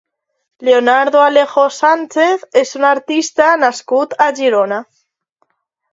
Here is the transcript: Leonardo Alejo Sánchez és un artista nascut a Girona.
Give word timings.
Leonardo 0.67 1.17
Alejo 1.25 1.65
Sánchez 1.79 2.47
és 2.63 2.73
un 2.79 2.89
artista 2.95 3.53
nascut 3.65 4.17
a 4.29 4.31
Girona. 4.41 4.85